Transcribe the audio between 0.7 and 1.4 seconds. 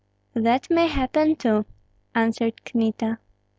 may happen